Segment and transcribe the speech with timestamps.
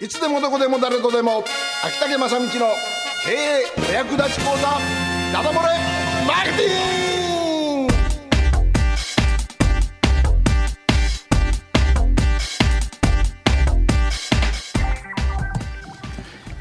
[0.00, 1.44] いつでもどこでも誰とでも。
[1.84, 2.50] 秋竹正道の
[3.24, 4.62] 経営お役立ち講座
[5.32, 5.68] ダダ漏れ
[6.26, 7.92] マーケティング。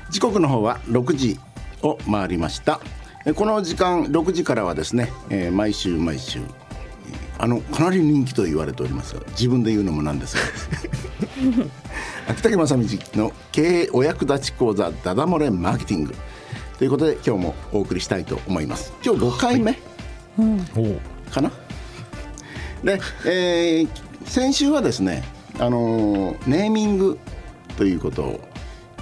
[0.09, 1.39] 時刻の方は6時
[1.83, 2.79] を回りました。
[3.25, 6.47] えこの時間6時からはですね、えー毎週毎週えー
[7.39, 10.41] あのかなり人気と言われておりますが自分で言うのもなんですが
[12.27, 12.83] 秋竹正道
[13.13, 16.15] の経営お役立ち講座ダダ漏れマーケティング
[16.77, 18.93] ということで今日もお送りしたいと思います。
[19.03, 19.73] 今日5回目
[21.31, 21.51] かな、
[22.83, 23.89] で、えー
[24.25, 25.23] 先週はですね
[25.57, 27.17] あのーネーミング
[27.77, 28.39] ということを、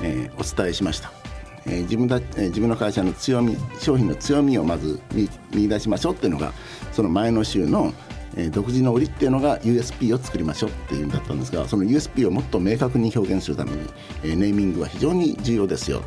[0.02, 1.12] えーお伝えしました、
[1.66, 6.54] えー自分だ、えー自分の会社の強み商品の強みをまず見見出しましょうっていうのが
[6.94, 7.92] その前の週の、
[8.36, 13.78] えー独自の売りっていうのが USP を作りましょうっていうんだったんですがその USP をもっと明確に表現するために、
[14.24, 16.04] えーネーミングは非常に重要ですよ。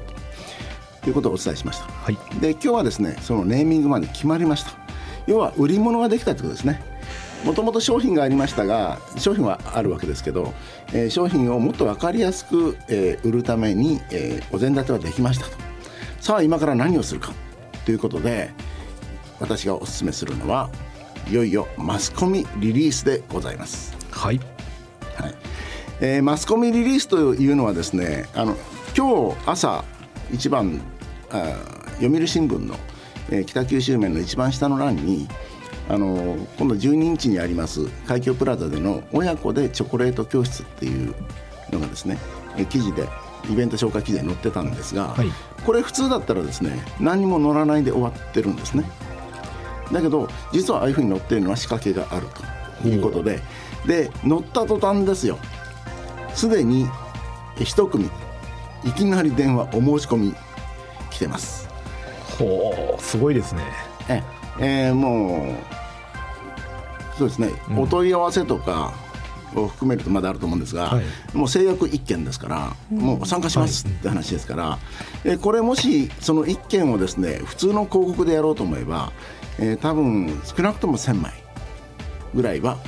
[1.03, 2.17] ということをお伝えしました、はい。
[2.41, 4.73] で今日はですねそのネーミングまで決まりました。
[5.27, 6.83] 要は売り物ができたということですね。
[7.45, 10.53] もともと商品がありましたが商品はあるわけですけど、
[10.93, 15.53] えー商品をもっと分かりやすく、えー売るために、えーお膳立てはできましたと。
[16.21, 17.33] さあ今から何をするか
[17.85, 18.51] ということで
[19.41, 20.69] 私がお勧めするのは
[21.27, 23.97] いよいよマスコミリリースでございます。
[24.11, 24.41] はい。
[25.17, 25.35] はい。
[26.01, 28.57] えーマスコミリリースというのはですねあの
[28.97, 29.85] 今日朝
[30.33, 30.81] 一番
[31.31, 32.77] あー読売新聞の、
[33.31, 35.29] えー北九州面の一番下の欄に
[35.89, 41.15] あの今度12日にあります海峡プラザでの親子でチョコレート教室っていう
[41.73, 42.19] のがですね、
[42.57, 43.09] えー記事で
[43.51, 45.29] イベント紹介記事で載ってたんですが、はい。
[45.65, 48.85] これ普通だったらですね何にも載らないで終わってるんですね。
[49.93, 52.27] だけど実はああいうふうに載ってるのは仕掛けがある
[52.83, 53.41] ということで。
[53.87, 55.39] で載った途端ですよ。
[56.35, 56.87] すでに
[57.65, 58.11] 一組
[58.85, 60.35] いきなり電話お申し込み
[61.11, 61.69] 来てます。
[62.39, 63.63] ほうすごいですね。
[64.09, 64.23] え
[64.61, 65.55] えーも
[67.15, 67.79] うそうですね、うん。
[67.81, 68.93] お問い合わせとか
[69.55, 71.05] を含めるとまだあると思うんですが、はい。
[71.37, 74.79] もう制約1件ですから、もう参加しますって話ですから、
[75.25, 79.13] えーこれもしその1件をですね普通の広告でやろうと思えば、
[79.59, 81.33] えー多分少なくとも1000枚
[82.35, 82.79] ぐらいは、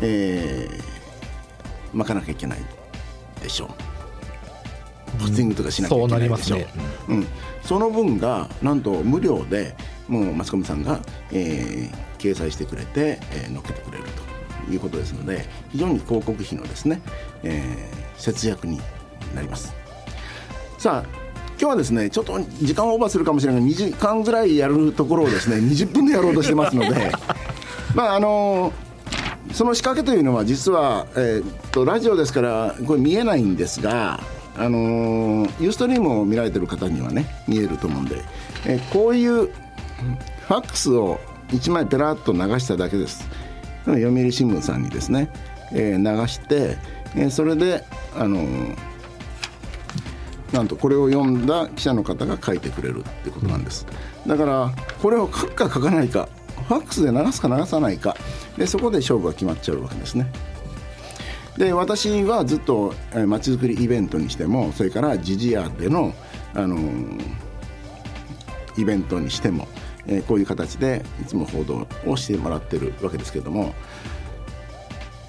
[0.00, 0.94] えー
[1.96, 2.58] 巻かなきゃいけない
[3.40, 3.68] でしょう。
[5.20, 6.58] ポスティングとかしなきゃいけないでしょ
[7.08, 7.26] うん、
[7.62, 9.76] その分がなんと無料で
[10.08, 14.04] もうマスコミさんが、えー掲載してくれて、えー載っけてくれる
[14.66, 17.00] ということですので非常に広告費のですね、
[17.42, 18.80] えー節約に
[19.34, 19.74] なります。
[20.78, 21.23] さあ
[21.64, 27.10] 今日はですねちょっと時間オーバーするかもしれないが2時間ぐらいやるところをですね20分でやろうとしてますので。
[27.96, 28.70] まああの
[29.50, 34.20] その仕掛けというのは実は、えーっとラジオですからこれ見えないんですが、
[34.58, 38.22] あのーユーストリームを見られてる方にはね見えると思うんで、
[38.66, 43.26] えーこういうファックスを1枚ペラッと流しただけです。
[43.86, 45.30] 読売新聞さんにですね、
[45.72, 46.76] えー流して、
[47.14, 47.84] えーそれで、
[48.18, 48.93] あのー
[50.54, 53.86] なんとこれを読んだ記者の方が書いてくれるってことなんです。
[54.24, 54.72] だから
[55.02, 56.28] これを書くか書かないか
[56.68, 58.16] ファックスで流すか流さないか。
[58.56, 60.30] でそこで勝負が決まっちゃうわけですね。
[61.58, 62.94] で私はずっと
[63.26, 66.14] まちづくりイベントにしてもそれからジジアでの、
[66.54, 66.78] あの
[68.76, 69.68] イベントにしても、
[70.06, 73.74] えこういう形でいつも報道をしてもらってるわけですけども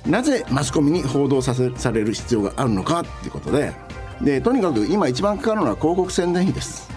[0.06, 3.74] なぜマスコミに報道させされる必要があるのかっていうことで
[4.22, 6.96] でとにかく今一番かかるのは広告宣伝費です。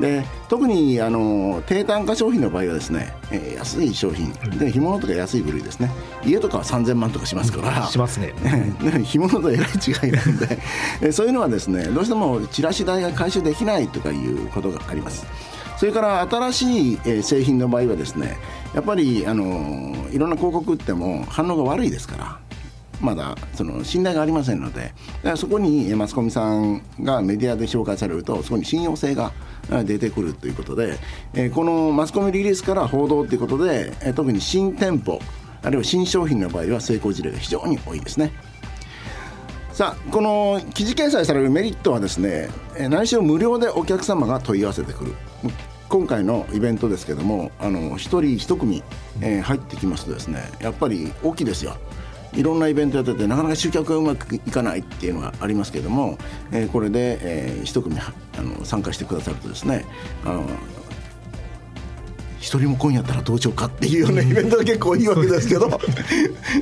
[0.00, 4.32] で特にあの低単価商品の場合はですね、えー安い商品。
[4.58, 5.90] で干物とか安い部類ですね。
[6.24, 8.32] 家とかは3000万とかしますから、しますね。
[8.80, 10.58] ね干物とえらい違いなんで。
[11.02, 15.26] えそういうのはですねどうしてもチラシ代が回収できないとかいうことがあります。
[15.76, 18.38] それから新しいえー製品の場合はですね
[18.74, 22.38] やっぱりあのいろんな広告打っても反応が悪いですから
[23.00, 24.92] まだその信頼がありませんのでだか
[25.30, 29.32] らそこにマスコミさんがメディアで紹介されるとそこに信用性が
[29.84, 30.98] 出てくるということで、
[31.34, 35.20] えーこのマスコミリリースから報道ということで、え特に新店舗
[35.62, 38.32] あるいは新商品の場合は成功事例が非常に多いですね。
[39.72, 45.14] さあこの記事掲載されるメリットはですねえー何しろ無料でお客様が問い合わせてくる
[45.88, 48.82] 今回のイベントですけどもあの1人1組、
[49.20, 51.76] えー入ってきますとですねやっぱり大きいですよ
[52.34, 56.16] いろんなイベントやっててなかなか集客がうまくいかないっていうのがありますけども、
[56.52, 59.84] えーこれで、えー一組はあの参加してくださるとですね
[60.24, 60.44] あの
[62.38, 65.78] 一人も今夜やったらどうしようかっていうようなイベントが結構いいわけですけど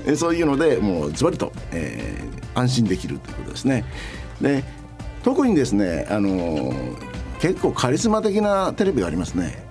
[0.06, 3.84] えそういうのでもうズバリと、えー安心できるということですね。
[4.40, 4.64] で
[5.22, 6.72] 特にですねあの
[7.40, 9.64] 結構カリスマ的なテレビがありますね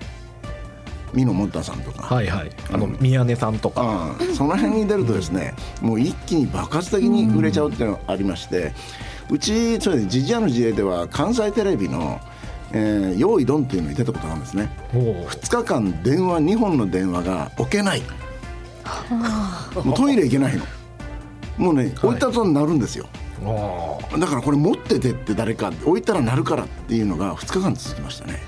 [1.14, 2.02] 美濃もんたさんとか。
[2.02, 2.50] はいはい。
[2.72, 8.72] あの、宮根さんとか、うん、その辺に出るとですね、もう一気に爆発的に売れちゃうっていうのがありまして、
[9.30, 12.20] うちそれでジジアの事例では関西テレビの
[12.72, 14.70] 「えー、用意ドン」っていうのに出たことがあるんですね。
[14.92, 18.02] 2日間電話2本の電話が置けない。
[19.74, 20.64] もうトイレ行けないの。
[21.58, 23.06] もうね、置いたとになるんですよ。
[24.18, 28.40] だからこれ持っててって誰か置いたらなるからっていうのが2日間続きましたね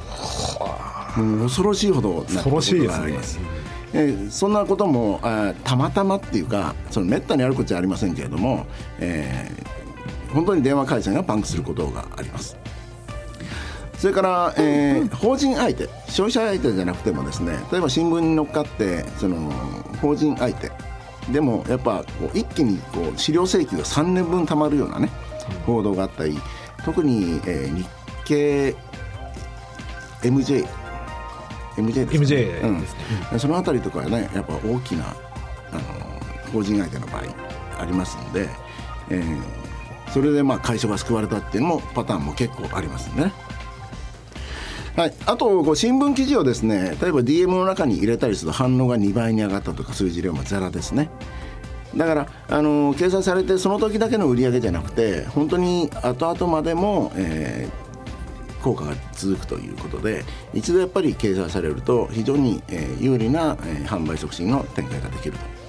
[1.15, 2.89] 恐ろしいほど恐ろしいで
[3.23, 3.61] すね。
[3.93, 8.67] えー、そんなこともあたまたまっていうかそのめったにあることじゃありませんけれども、
[9.01, 12.57] えー、本当に電話回線がパンクすることがあります。
[13.99, 19.51] それから、えー、法人相手消費者相手じゃなくてもですね例えば新聞に乗っかってその
[20.01, 20.73] 法人相手
[21.31, 25.11] でもやっぱこう一気にこう資料請求が3年分たまるようなね
[25.67, 26.39] 報道があったり
[26.83, 27.87] 特に、えー、日
[28.25, 28.75] 経
[30.23, 30.67] MJ
[31.81, 32.19] MJ ですね。
[32.19, 32.85] MJ うん、
[33.33, 35.15] うん、そのあたりとかはねやっぱ大きな
[35.73, 35.83] あの
[36.53, 37.23] 法人相手の場合
[37.79, 38.49] ありますので、
[39.11, 43.33] えー、それでまあ会社が救われたっていうのもパターンも結構ありますね。
[44.97, 51.11] はい、あとこう新聞記事をですね例えば DM の中に入れたりすると反応が2倍に上がったとかそういう事例もざらですね。
[51.97, 57.80] だからあの掲載されてその時だけの売り上げじゃなくて本当に後々までも、えー、
[58.61, 60.25] 効果が続くということで
[60.55, 65.61] 一度やっぱり掲載されると非常に、えー、有利な、えー、販売促進の展開ができると。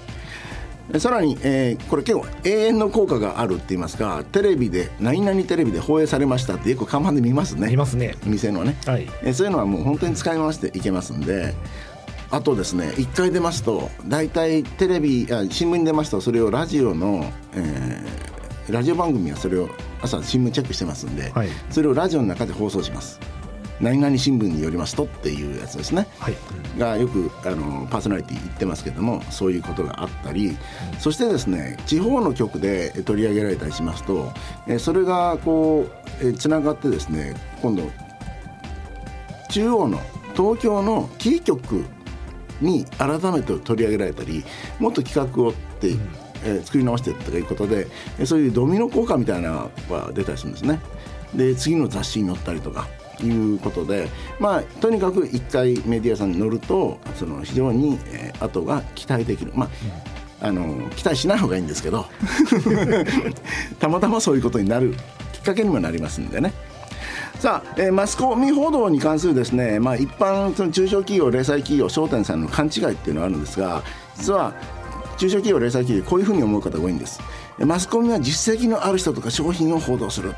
[0.99, 7.69] さらに、えー、これ結構永遠の効果があるって言いますかテレビで何々テレビで放映されましたってよく看板で見ますね。
[7.69, 8.15] 見ますね。
[8.25, 11.55] 店のね、はい、えー、そういうのはもう本当に使い回していけますんで
[12.31, 19.69] あとですね1回出ますと大体テレビあ新聞に出ますとそれをラジオの、えー、ラジオ番組はそれを
[20.01, 23.19] 朝新聞チェックしてますんで、はい、それをラジオの中で放送します。
[23.81, 26.36] 何々新聞によりますとっていうやつですね、はい、
[26.77, 30.56] がよくあのパーソナリティ言ってますけどもそういうことがあったり、
[31.00, 34.31] そしてですね地方の局で取り上げられたりしますと、
[34.68, 35.88] えそれがこ
[36.21, 37.89] うつながってですね今度
[39.50, 40.00] 中央の
[40.36, 41.86] 東京のキー局
[42.62, 44.44] に改めて取り上げられたり
[44.80, 46.09] もっと企画をって、うん、
[46.43, 47.88] えー、作り直してとかいうことで
[48.25, 50.79] そういうドミノ効果みたいなのが出たりするんですね。
[51.35, 52.88] で次の雑誌に載ったりとか
[53.23, 54.09] いうことで、
[54.39, 59.51] まあ、とにかく1回メディアさんに乗るとその非常に、えー、後が期待できる。
[59.55, 59.69] まあ
[60.43, 62.07] あの期待しない方がいいんですけど
[63.79, 64.95] たまたまそういうことになる
[65.33, 66.51] きっかけにもなりますんでね。
[67.39, 73.81] さあ、えー、マスコミ報道に関するですね、まあ、一般その中小企業零細企業商店さんの勘違いっていうのがあるんですが
[74.15, 74.53] 実は
[75.21, 77.21] 中小企業零細企業こういうふうに思う方が多いんです。
[77.59, 80.33] マスコミは実績のある人とか商品を報道する。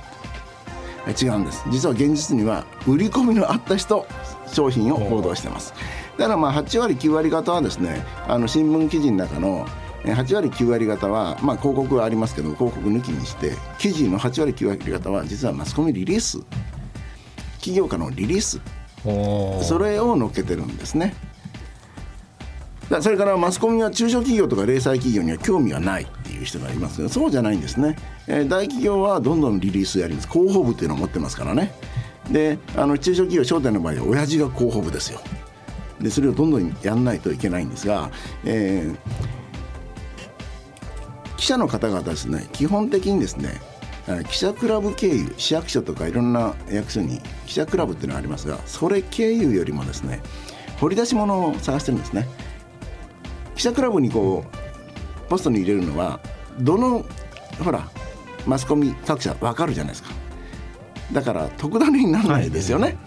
[1.08, 1.64] 違うんです。
[1.72, 4.06] 実は現実には売り込みのあった人
[4.52, 5.74] 商品を報道してます。
[6.18, 9.66] だからまあ8割9割方はですねあの新聞記事の中の
[10.04, 16.40] 8割9割方は、まあ、広告はありますけど広告抜きにして記事の8割9割方は実はマスコミリリース。
[17.60, 18.60] 企業からのリリース。
[19.66, 21.16] それを載っけてるんですね
[23.02, 27.98] それからマスコミは中小企業とか零細企業には興味がないっていう人がいますけどそうじゃないんですね、
[28.28, 30.30] えー、大企業はどんどんリリースやります。
[30.30, 31.74] 広報部っていうのを持ってますからね。
[32.32, 35.20] であの中小企業商店の場合は親父が広報部ですよ。
[36.00, 38.12] でそれをどんどんやんないといけないんですが、
[38.44, 38.98] えー、
[41.38, 43.62] 記者の方々ですね基本的にですね
[44.30, 50.22] 記者クラブ経由市役所とかいろんな役所に記者クラブっていうのがありますがそれ経由よりもですね
[50.80, 52.28] 掘り出し物を探してるんですね。
[53.64, 56.20] 記者クラブにこうポストに入れるのは
[56.60, 57.06] どの
[57.64, 57.88] ほら
[58.46, 60.10] マスコミ各社分かるじゃないですか。
[61.14, 62.98] だから特ダネにならないですよね、はい、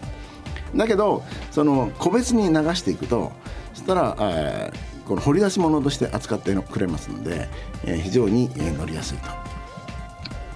[0.79, 3.33] だけどその個別に流していくと
[3.75, 7.49] そしたら、えー、この掘り出し物として扱ってくれますので、
[7.85, 8.49] えー、非常に
[8.79, 9.56] 乗りやすいと。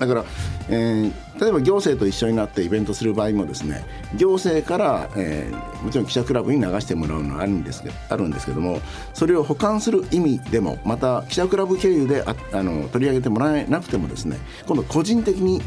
[0.01, 0.25] だから、
[0.71, 3.85] えー、例えば行政と一緒になってイベントする場合もですね
[4.17, 8.81] 行政から、えー、もちろん記者クラブに流してもらうのはあるんですあるんですけども
[9.13, 15.61] それを保管する意味でもまた記者クラブ経由でああの取り上げてもらえなくてもですね今度個人的に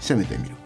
[0.00, 0.56] 攻めてみる。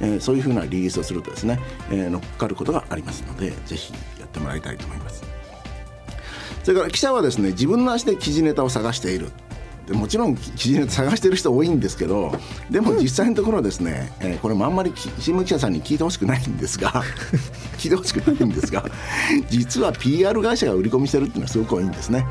[0.00, 1.60] うん、えー、そういうふうなリリースをするとですね、
[1.90, 5.22] えー、乗っかることがありますのでぜひやってもらいたいと思います。
[6.64, 9.30] それから記者はですね自分の足で記事ネタを探している
[9.92, 12.32] もちろん記事ネタ探してる人多いんですけど
[12.70, 16.90] でも実際のところですね、えー、これもあんまり新聞記者さんに聞いてほしくないんですが
[17.76, 18.84] 聞いてほしくないんですが
[19.50, 22.26] 実は PR 会社が売り込みしてるっていうのはすごく多いんですね。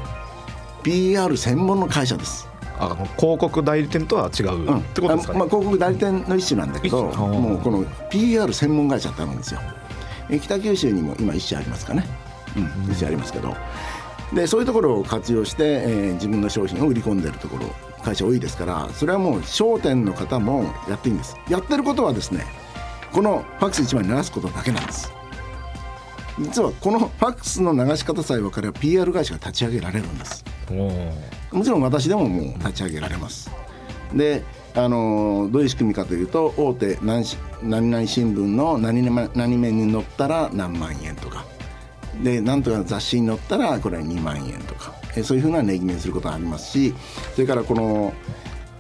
[0.84, 2.48] PR 専門の会社です。
[2.80, 9.62] あの広告代理店とは違う、うん、ってことですかね、まあ、広告代理店の一種なんだけどもうこの PR 専門会社ってあるんですよ。
[10.30, 12.06] え北九州にも今一社ありますかね、
[12.58, 13.56] うん、一社ありますけど
[14.34, 17.68] でそういうところを活用して、えー自分の商品を売り込んでるところ
[18.04, 21.38] 会社多いですからそれはもう商店の方もやっていいんです。
[21.50, 22.46] やってることはですね
[23.12, 25.12] このファックス1枚流すことだけなんです。
[26.40, 30.44] 実はこのファックスの流し方さえ分かれば PR 会社が立ち上げられるんです。
[31.52, 33.52] もちろん私でももう立ち上げられます。
[34.14, 34.44] で
[34.76, 41.46] あのどういう仕組みかというと大手何し何々新聞の何々何面に載ったら何万円とか
[42.22, 44.94] でなんとか雑誌に載ったらこれは2万円とか。
[45.16, 46.94] えそういうふうな値決めすることがありますし
[47.36, 48.14] それからこの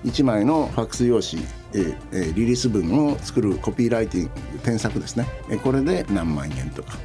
[0.03, 5.25] 1枚のファックス用紙ええリリース文を作るコピーライティング添削ですね。
[5.49, 6.97] えこれで何万円とか。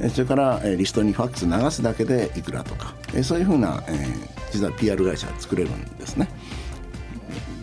[0.00, 2.94] えそれからえリストにファックス流すだけでいくらとか。
[3.14, 4.06] えそういうふうな、え
[4.50, 6.28] 実は PR 会社作れるんですね。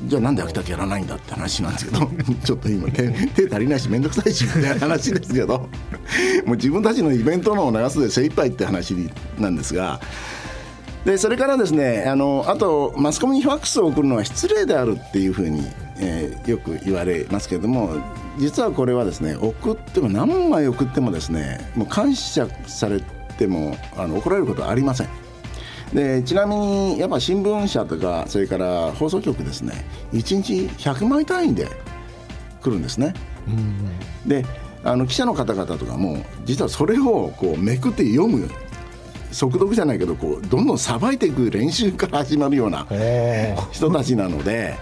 [0.06, 2.10] じゃあなんで秋田県やらないんだって話なんですけど。
[2.46, 5.68] ちょっと今手手足りないし面倒くさいしみたいな話ですけど。
[6.50, 8.96] もう自分たちのイベントのを流すで精一杯って話
[9.38, 10.00] なんですが
[11.06, 15.62] でそれからですねあのあとマスコミにファックスを送るのは失礼であるっていうふうに、
[16.00, 17.92] えーよく言われますけれども
[18.40, 23.02] 実はこれはですね送っても何枚送ってもですねもう感謝され
[23.38, 25.10] てもあの怒られることはありません。
[25.94, 31.68] でちなみにやっぱ新聞社とかそれから放送局ですね1日100枚単位で
[32.62, 33.14] 来るんですね。
[34.26, 34.46] で
[34.84, 38.50] あの記者の方々とかも実はそれをこうめくって読む
[39.32, 42.88] 速読じゃないけどこうどんどんさばいていく練習から始まるような
[43.72, 44.76] 人たちなので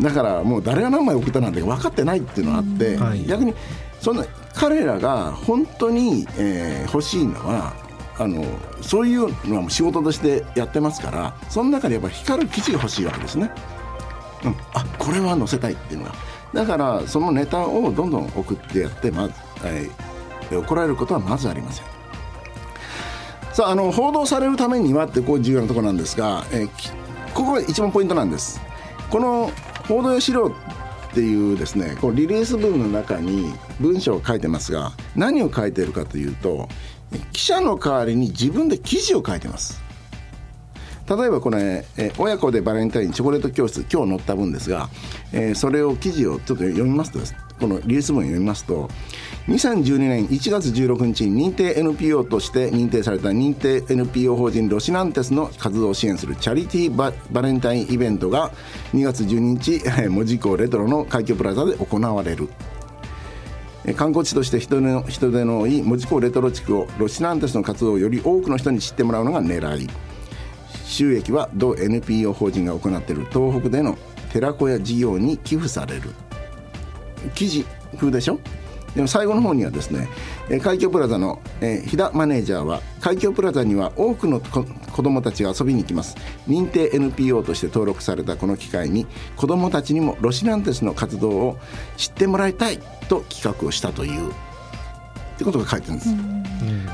[0.00, 3.24] だからもう誰が何枚送ったなんて分かってないっていうのがあって、はい。
[3.26, 3.54] 逆に
[4.00, 7.74] そんな彼らが本当に、えー欲しいのは
[8.18, 8.44] あの
[8.82, 13.50] そういうのは仕事としてやってますからその中でやっぱ光る記事が欲しいわけですね。
[14.44, 16.14] うん、あこれは載せたいっていうのが
[16.52, 19.88] だからそのネタをどんどん送ってやってまず、え
[20.52, 21.86] 怒られることはまずありません。
[23.52, 27.00] さああの報道されるためにはってこう重要なところなんですが、えー
[27.34, 28.60] ここが一番ポイントなんです
[29.08, 29.50] この
[29.88, 30.54] 報道用資料
[31.10, 36.68] っていうですねこのリリース文の中に文章を書いてますが何を書いてるかというと
[37.32, 39.80] 記者の代わりに自分で記事を書いてます
[41.10, 44.88] 例えばこれ、え親子でバレンタインチョコレート教室今日載った分ですが、
[45.32, 47.34] えーそれを記事をちょっと読みますとです。
[47.58, 48.88] このリリース文を読みますと
[49.48, 58.50] 2012年1月16日に認定 NPO として認定された認定 NPO 法人ロシナンテスの活動を支援するチャリティーババレンタインイベントが
[58.94, 62.48] 2月12日えー門司港レトロの海峡プラザで行われる。
[63.96, 69.88] 観光地として人手の人手の多い門司港レトロ地区をロシナンテスの活動をより多くの人に知ってもらうのが狙い。
[70.90, 73.96] 収益は同 NPO 法人が行っている東北での
[74.32, 76.10] 寺子屋事業に寄付される。
[77.34, 77.64] 記事
[77.96, 78.38] 風でしょ？
[78.94, 80.08] でも最後の方にはですね
[80.48, 86.16] えー海峡プラザの、えー、飛田マネージャーは海峡プラザには多くのこ子どもたちが遊びに来ます。
[86.48, 89.06] 認定 NPO として登録されたこの機会に
[89.36, 91.58] 子どもたちにもロシナンテスの活動を
[91.96, 92.78] 知ってもらいたい
[93.08, 94.30] と企画をしたという。
[94.30, 94.32] っ
[95.38, 96.14] てことが書いてるんです、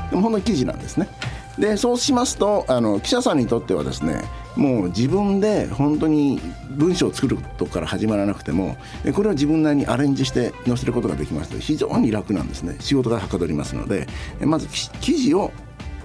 [0.09, 1.09] でもほんの記事なんですね
[1.57, 4.23] でそうしますとあの記者さんにとってはですね
[4.55, 6.39] もう自分で本当に
[6.71, 8.77] 文章を作ることから始まらなくても
[9.13, 12.75] これは自分なりにアレンジして載せることができますので非常に楽なんですね。
[12.79, 14.07] 仕事がはかどりますので
[14.41, 14.67] まず
[14.99, 15.51] 記事を、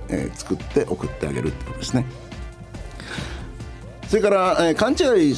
[0.09, 2.07] え作って送ってあげるってことですね。
[4.09, 5.35] それから、えー勘違い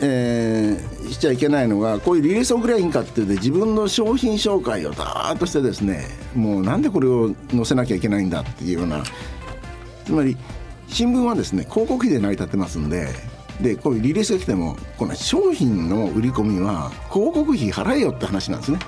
[0.00, 9.02] えーしちゃいけないのがこういうリリース送りゃいいんかっていうで自分の商品紹介をダーッとしてですねもうなんでこれを載せなきゃいけないんだっていうような
[10.06, 10.36] つまり
[10.88, 13.08] 新聞はですね広告費で成り立ってますんで
[13.60, 18.78] でこういうリリースが来てもこの商品の売り込みは広告費払えよって話なんですね。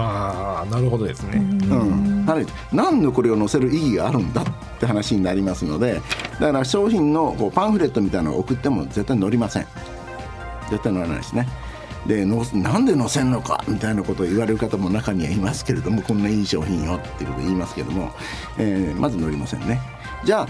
[0.00, 4.44] ああなるほどですね、うん、払え何のこれを載せる意義があるんだっ
[4.78, 6.00] て話になりますので
[6.38, 9.66] だから商品のこうパンフレットみたいなのを送っても絶対載りません。
[10.70, 11.48] 絶対載らないですね。
[12.06, 18.12] でのなんで載せんのかみたいなことを言われる方も中にはいますけれどもこんないい商品よっていうことを言いますけれども、
[18.56, 19.80] えーまず載りませんね
[20.24, 20.48] じゃあ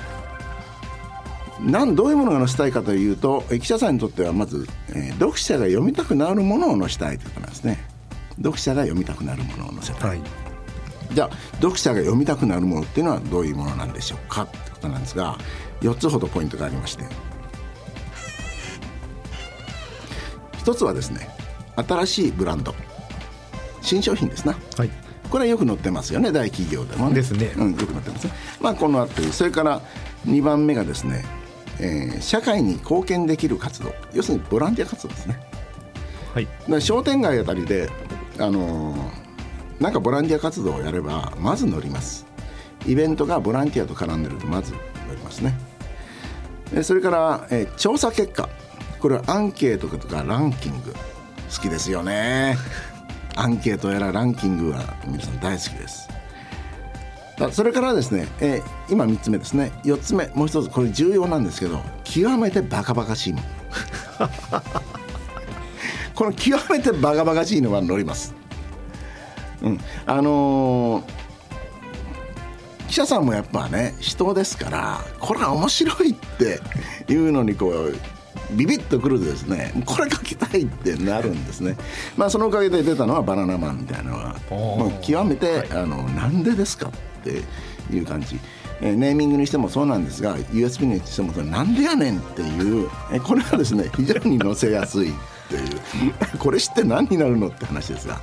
[1.60, 7.78] なんどういうものが載せたいかというとえ記者さんにとってはまず、えー読者が読みたくなるものを載せたいということなんですね。
[8.36, 10.20] 読者が読みたくなるものを載せたい、はい。
[11.12, 15.36] じゃあ読者が読みたくなるものっていうのはどういうものなんでしょうかってことなんですが
[15.80, 17.04] 4つほどポイントがありまして。
[20.56, 21.28] 一つはですね
[21.76, 22.74] 新しいブランド。
[23.80, 24.56] 新商品ですな。
[24.76, 27.14] はいこれはよく載ってますよね大企業でもね。
[27.14, 27.52] ですね。
[27.56, 28.32] うん、よく載ってますね。
[28.60, 29.80] まあこのあたりそれから
[30.26, 31.24] 2番目がですね
[31.80, 33.92] えー社会に貢献できる活動。
[34.12, 35.40] 要するにボランティア活動ですね。
[36.34, 36.48] はい。
[36.68, 37.88] だ商店街あたりで、
[38.38, 39.28] あのー
[39.82, 42.26] なんかボランティア活動をやればまず乗ります。
[42.86, 44.78] イベントがボランティアと絡んでるとまず乗
[45.14, 45.54] りますね。
[46.72, 48.48] でそれから、えー調査結果。
[48.98, 50.94] これはアンケートとかランキング。
[51.54, 52.58] 好きですよね
[53.38, 56.08] アンケートやらランキングは皆さん大好きです。
[57.52, 59.70] それからですね、えー今3つ目ですね。
[59.84, 64.28] 4つ目もう一つこれ重要なんですけど極めてバカバカしいもの。
[66.16, 68.34] この極めてバカバカしいのは乗ります。
[69.62, 69.80] うん。
[70.04, 71.18] あのー
[72.88, 76.58] 記者さんもやっぱね人ですからこれは面白いって
[77.12, 77.94] いうのにこう
[78.52, 81.76] ビビッとくるとですねこれ書きたいってなるんですね。
[82.16, 87.42] まあそのおかげで出たのはバナナマンみたいなのはもう極めて、あのなんでですかって
[87.94, 88.38] いう感じ。
[88.80, 95.14] えーネーミングにしてもそうなんですが USB にしてもそれなんでやねんっていうえこれはですね非常に載せやすいっ
[95.48, 96.38] ていう。
[96.38, 98.20] これ知って何になるのって話ですが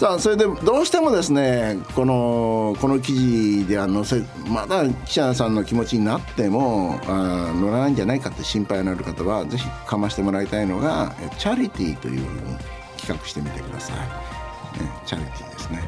[0.00, 12.56] さあそれでどうしてもですねこのこの記事では載せまだ記者さんの気持ちになってもあ載らないんじゃないかって心配のある方はぜひかましてもらいたいのがチャリティーというふうに
[12.96, 15.86] 企画してみてください、ねチャリティーですね。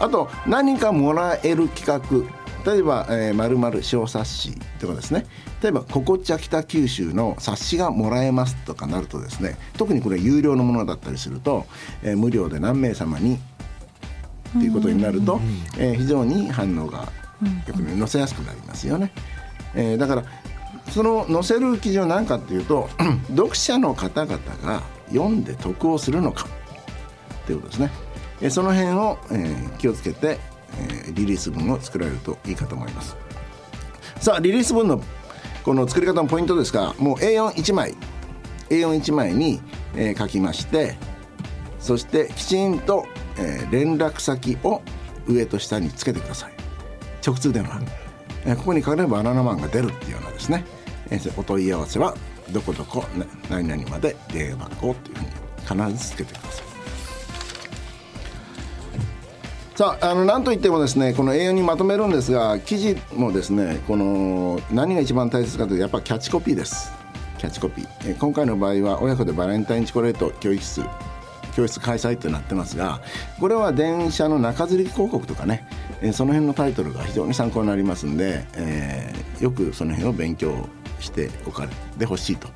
[0.00, 2.00] あと何かもらえる企画
[2.64, 5.26] 例えば「えー、〇〇小冊子」とかですね
[5.62, 11.66] 例えば「ここちゃ北九州の冊子がもらえます」とかなるとですね特にこれ有料のものだったりすると、
[12.02, 13.38] えー無料で何名様にっ
[14.52, 15.40] ていうことになると、
[15.76, 17.08] えー非常に反応が
[17.66, 19.12] 逆に載せやすくなりますよね。
[19.74, 20.24] えーだから
[20.90, 22.88] その載せる基準は何かっていうと
[23.34, 26.46] 読者の方々が読んで得をするのか
[27.42, 27.90] っていうことですね。
[28.40, 30.38] えーその辺を、えー気をつけて、
[30.78, 33.16] えリリース文を作られるといいかと思います。
[34.20, 35.02] さあリリース文の
[35.64, 37.94] この作り方のポイントですがもう A41 枚。
[38.70, 39.60] A41 枚に、
[39.94, 40.96] えー書きまして
[41.78, 44.82] そしてきちんと、えー連絡先を
[45.26, 46.52] 上と下につけてください。
[47.24, 47.82] 直通電話、
[48.46, 50.64] えーここにかかればバナナマンが出るっていうようなですね、
[51.10, 52.14] えーお問い合わせは
[52.50, 53.04] どこどこ
[53.50, 56.73] 何々まで電話番号っていうふうに必ずつけてください。
[59.74, 66.92] さああのなんといってもですねこの A4 にまとめるんですが記事もですねこの何が一番大切かというとやっぱキャッチコピーです。
[67.38, 70.80] キャッチコピー、え今回の場合は親子でバレンタインチョコレート教室
[71.56, 73.02] 教室開催ってなってますが
[73.38, 75.66] これは電車の中吊り広告とかね、
[76.00, 80.68] えその辺のタイトルが非常に参考になりますんで、えーよくその辺を勉強
[81.00, 82.48] しておかれてほしいと。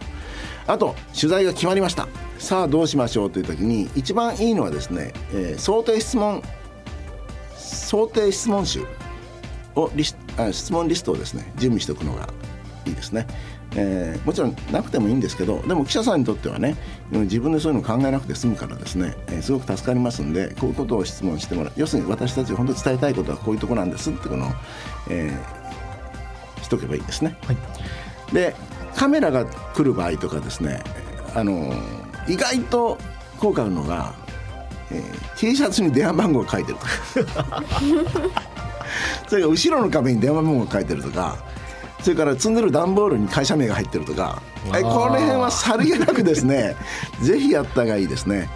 [0.68, 2.06] あと取材が決まりました。
[2.38, 6.40] さあどうしましょうという時に一番いいのはですね、えー想定質問
[7.88, 8.84] 想定質問集
[9.74, 12.28] をリスあ質問リストをですね準備しておくのが
[12.84, 13.26] いいですね、
[13.76, 16.76] えーもちろんなくてもいいんですけどでも記者さんにとってはね
[17.10, 21.72] 自分でそういうの考えなくて済むからですね、えーすごく助かりますんでこういうことを質問してもらう。
[21.76, 24.52] 要するに私たちが本当に伝えたいことはこういうところなんですってこの、
[25.08, 27.38] えーしとけばいいですね。
[27.46, 27.56] はい。
[28.34, 28.54] で
[28.94, 30.82] カメラが来る場合とかですね
[31.34, 31.72] あの
[32.28, 32.98] 意外と
[33.38, 34.14] 効果あるのが、
[34.92, 36.84] えー T シャツに電話番号が書いてると
[37.42, 37.62] か。
[39.28, 41.36] それから後ろの壁に電話番号が書いてるとか。
[42.02, 44.40] それから積んでる段ボールに会社名が入ってるとか。
[44.74, 46.76] えこの辺はさりげなくですね
[47.22, 48.48] ぜひやった方がいいですね。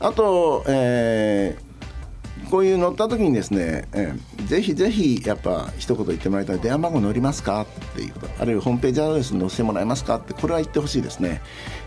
[0.00, 1.68] あと、えー
[2.50, 6.58] こういう乗った時にですね、えーぜひぜひやっぱ一言言ってもらいたい。
[6.60, 7.62] 電話番号乗りますか？
[7.62, 8.28] っていうこと。
[8.40, 10.16] あるいはホームページアドレスに載せてもらえますか？
[10.16, 11.42] ってこれは言ってほしいですね。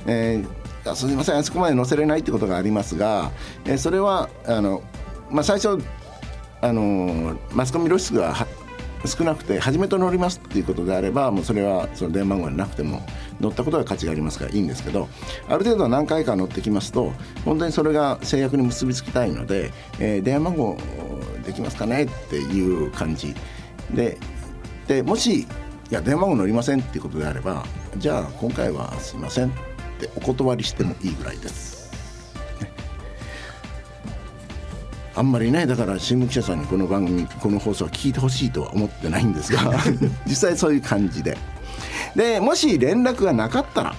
[0.05, 3.31] えーあすみませんあそこまで載せれないってことがありますが、
[3.65, 4.83] えーそれはあの、
[5.29, 5.77] まあ、最初
[6.61, 8.35] あのマスコミ露出が
[9.05, 13.01] 少なくて初めと乗りますっていうことであればもうそれはその電話番号がなくても
[13.39, 15.09] 乗ったことが価値がありますからいいんですけど
[15.47, 17.11] ある程度何回か乗ってきますと
[17.43, 20.77] 本当にそれが制約に結びつきたいので、えー電話番号
[21.45, 23.33] できますかねっていう感じ。
[23.91, 24.17] で
[24.87, 25.47] でもしい
[25.89, 27.65] や電話番号乗りませんっていうことであれば
[27.97, 29.70] じゃあ今回はすいません。
[30.05, 31.81] ってお断りしてもいいぐらいです。
[35.13, 39.73] あんまりねだから新聞記者さんにこの番組この放送は聞いてほしいとは思ってないんですが
[40.25, 41.37] 実際そういう感じで。
[42.15, 43.95] でもし連絡がなかったら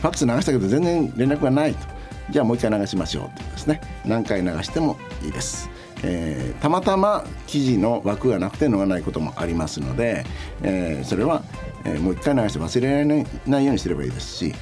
[0.00, 1.80] ファックス流したけど全然連絡がないと。
[2.30, 3.80] じゃあもう一回流しましょうってですね。
[4.04, 5.68] 何回流してもいいです、
[6.04, 10.24] えーたまたま記事の枠がなくて乗らないこともありますので、
[10.62, 11.42] えーそれは、
[11.84, 14.54] えーもう一回流して忘れられないないようにすればいいですし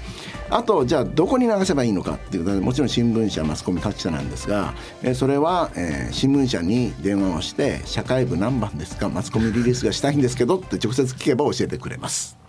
[0.51, 12.48] あとじゃあどこに流せばいいのかっていうこともちろん新聞社マスコミ各社なんですが、えそれは、えー新聞社に電話をして社会部何番ですかマスコミリリースがしたいんですけどって直接聞けば教えてくれます。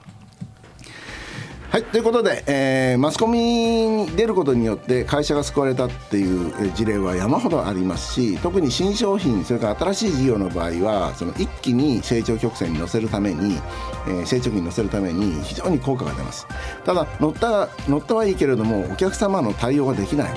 [1.72, 13.62] はいということで、えー、マスコミに出ることによって会社が救われたっていう事例は山ほどありますし特に新商品それから新しい事業の場合はその一気に成長曲線に乗せるために、
[14.08, 16.48] えー、成長期に乗せるために非常に効果が出ます。
[16.86, 20.32] ただ乗った乗ったはいいけれどもお客様の対応ができない。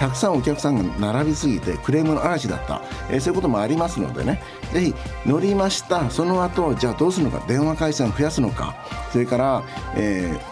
[0.00, 4.42] たくさんお客さんが並びすぎてクレームの嵐だった、えー、そういうこともありますのでね。
[4.72, 4.94] ぜひ
[5.26, 6.10] 乗りました。
[6.10, 7.46] その後じゃあどうするのか。
[7.46, 8.74] 電話回線を増やすのか。
[9.12, 9.62] それから、
[9.94, 10.51] えー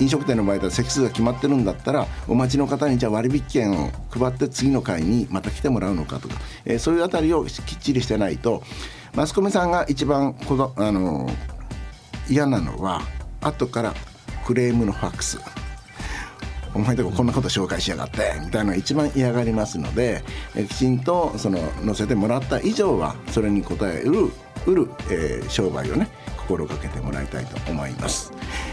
[0.00, 8.62] 飲食店の場合だ席数が決まってるんだったらお待ちの方にじゃあ割引券を配って次の回にまた来てもらうのかとか、えー、そういうあたりをきっちりしてないと
[9.14, 11.30] マスコミさんが一番この、あの
[12.28, 13.02] 嫌なのは
[13.40, 13.94] 後から
[14.44, 15.38] クレームのファックス。
[16.74, 20.24] お前とここんなこと紹介しやがってみたいなのが一番嫌がりますので
[20.56, 24.32] えきちんとその載せてもらった以上はそれに応える
[24.66, 26.08] うる、えー、商売をね
[26.46, 28.32] 心がけてもらいたいと思います。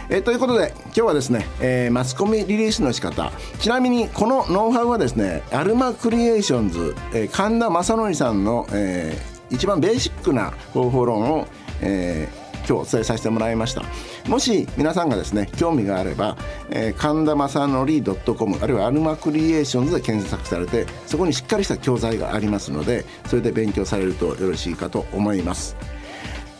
[0.09, 3.31] えー、ということで今日はですね、えー、マスコミリリースの仕方。
[3.59, 11.47] ちなみにこのノウハウはですねアルマクリエーションズ、えー、神田昌典さんの、えー、一番ベーシックな方法論を、
[11.81, 13.83] えー今日お伝えさせてもらいました。
[14.27, 16.37] もし皆さんがですね興味があれば、
[16.69, 25.75] えー、神田昌典 .com あるいはアルマクリエーションズで検索されてそこにしっかりした教材がありますのでそれで勉強されるとよろしいかと思います。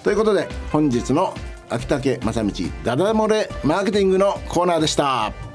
[0.04, 1.34] ということで本日の
[1.70, 2.52] 秋竹正道
[2.84, 5.51] ダダ漏れマーケティングのコーナーでした。